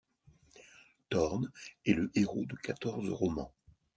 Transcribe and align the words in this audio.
Thorn 1.11 1.51
est 1.85 1.93
le 1.93 2.09
héros 2.15 2.45
de 2.47 2.55
quatorze 2.55 3.07
romans. 3.11 3.53